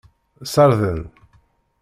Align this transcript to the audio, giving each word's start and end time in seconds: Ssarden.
Ssarden. 0.45 1.01